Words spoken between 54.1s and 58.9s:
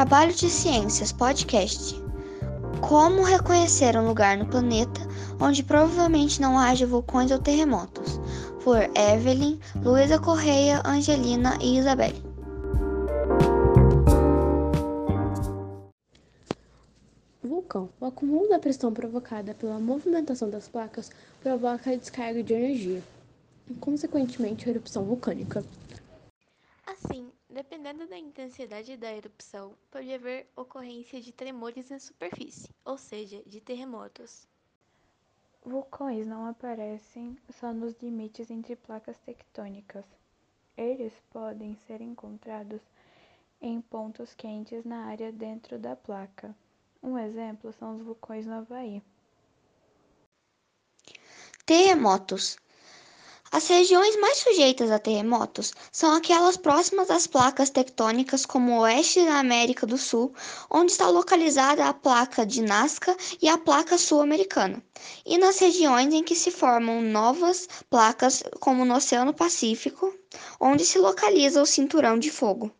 mais sujeitas a terremotos são aquelas próximas às placas tectônicas, como o